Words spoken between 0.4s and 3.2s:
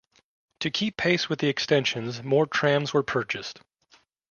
To keep pace with the extensions more trams were